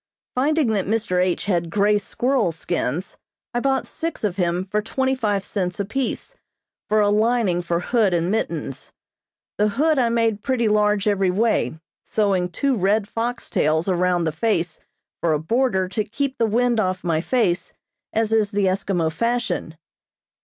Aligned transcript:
Finding 0.33 0.65
that 0.71 0.87
Mr. 0.87 1.23
H. 1.23 1.45
had 1.45 1.69
grey 1.69 1.99
squirrel 1.99 2.51
skins, 2.51 3.17
I 3.53 3.59
bought 3.59 3.85
six 3.85 4.23
of 4.23 4.35
him 4.35 4.65
for 4.65 4.81
twenty 4.81 5.13
five 5.13 5.45
cents 5.45 5.79
apiece, 5.79 6.33
for 6.89 6.99
a 7.01 7.09
lining 7.09 7.61
for 7.61 7.79
hood 7.81 8.11
and 8.11 8.31
mittens. 8.31 8.91
The 9.59 9.67
hood 9.67 9.99
I 9.99 10.09
made 10.09 10.41
pretty 10.41 10.67
large 10.67 11.07
every 11.07 11.29
way, 11.29 11.79
sewing 12.01 12.49
two 12.49 12.75
red 12.75 13.07
fox 13.07 13.47
tails 13.47 13.87
around 13.87 14.23
the 14.23 14.31
face 14.31 14.79
for 15.19 15.33
a 15.33 15.39
border 15.39 15.87
to 15.89 16.03
keep 16.03 16.39
the 16.39 16.47
wind 16.47 16.79
off 16.79 17.03
my 17.03 17.21
face, 17.21 17.73
as 18.11 18.33
is 18.33 18.49
the 18.49 18.65
Eskimo 18.65 19.11
fashion. 19.11 19.77